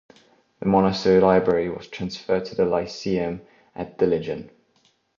The 0.59 0.65
monastery 0.65 1.19
library 1.21 1.69
was 1.69 1.87
transferred 1.87 2.45
to 2.45 2.55
the 2.55 2.65
"Lyceum" 2.65 3.41
at 3.75 3.99
Dillingen. 3.99 4.49